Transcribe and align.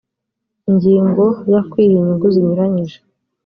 ingingo 0.69 1.25
ya 1.53 1.61
kwiha 1.69 1.85
inyungu 1.97 2.25
zinyuranyije 2.33 2.97